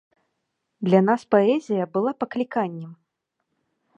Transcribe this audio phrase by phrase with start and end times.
[0.87, 2.91] Для нас паэзія была пакліканнем.